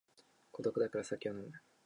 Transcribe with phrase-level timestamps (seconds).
[0.49, 1.51] 孤独だから酒を飲む